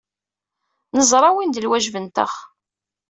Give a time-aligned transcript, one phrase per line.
[0.97, 2.31] Neẓra win d lwajeb-nteɣ.